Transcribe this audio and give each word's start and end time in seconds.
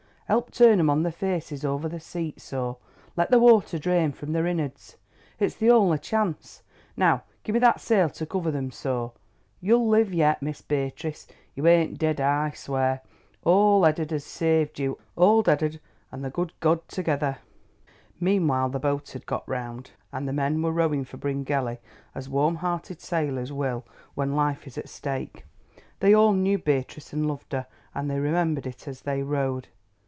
"Help 0.27 0.49
turn 0.49 0.79
'em 0.79 0.89
on 0.89 1.03
their 1.03 1.11
faces 1.11 1.65
over 1.65 1.89
the 1.89 1.99
seat, 1.99 2.39
so—let 2.39 3.31
the 3.31 3.37
water 3.37 3.77
drain 3.77 4.13
from 4.13 4.31
their 4.31 4.47
innards. 4.47 4.95
It's 5.39 5.55
the 5.55 5.69
only 5.69 5.97
chance. 5.97 6.63
Now 6.95 7.23
give 7.43 7.51
me 7.55 7.59
that 7.59 7.81
sail 7.81 8.09
to 8.11 8.25
cover 8.25 8.49
them—so. 8.49 9.11
You'll 9.59 9.89
live 9.89 10.13
yet, 10.13 10.41
Miss 10.41 10.61
Beatrice, 10.61 11.27
you 11.53 11.67
ain't 11.67 11.97
dead, 11.99 12.21
I 12.21 12.51
swear. 12.51 13.01
Old 13.43 13.85
Eddard 13.85 14.11
has 14.11 14.23
saved 14.23 14.79
you, 14.79 14.97
Old 15.17 15.49
Eddard 15.49 15.81
and 16.13 16.23
the 16.23 16.29
good 16.29 16.53
Goad 16.61 16.87
together!" 16.87 17.39
Meanwhile 18.17 18.69
the 18.69 18.79
boat 18.79 19.09
had 19.09 19.23
been 19.23 19.35
got 19.35 19.49
round, 19.49 19.91
and 20.13 20.29
the 20.29 20.31
men 20.31 20.61
were 20.61 20.71
rowing 20.71 21.03
for 21.03 21.17
Bryngelly 21.17 21.79
as 22.15 22.29
warm 22.29 22.55
hearted 22.55 23.01
sailors 23.01 23.51
will 23.51 23.85
when 24.15 24.33
life 24.37 24.65
is 24.65 24.77
at 24.77 24.87
stake. 24.87 25.45
They 25.99 26.13
all 26.13 26.31
knew 26.31 26.57
Beatrice 26.57 27.11
and 27.11 27.27
loved 27.27 27.51
her, 27.51 27.67
and 27.93 28.09
they 28.09 28.21
remembered 28.21 28.65
it 28.65 28.87
as 28.87 29.01
they 29.01 29.23
rowed. 29.23 29.67